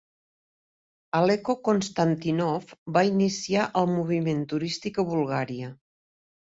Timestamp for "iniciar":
3.13-3.69